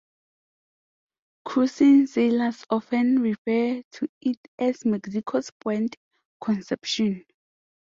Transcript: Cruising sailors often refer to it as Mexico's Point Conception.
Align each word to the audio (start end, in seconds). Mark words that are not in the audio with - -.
Cruising 1.45 2.07
sailors 2.07 2.65
often 2.71 3.21
refer 3.21 3.83
to 3.91 4.09
it 4.19 4.39
as 4.57 4.83
Mexico's 4.83 5.51
Point 5.59 5.95
Conception. 6.43 7.23